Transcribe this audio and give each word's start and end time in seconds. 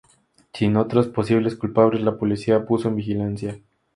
Sin 0.51 0.77
otros 0.77 1.09
posibles 1.09 1.55
culpables, 1.55 2.01
la 2.01 2.17
policía 2.17 2.65
puso 2.65 2.87
en 2.87 2.95
vigilancia. 2.95 3.59